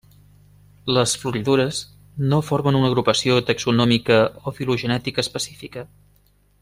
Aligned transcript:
Les 0.97 1.11
floridures 1.23 1.81
no 2.31 2.39
formen 2.47 2.79
una 2.79 2.89
agrupació 2.93 3.37
taxonòmica 3.51 4.19
o 4.25 4.55
filogenètica 4.61 5.27
específica. 5.27 5.85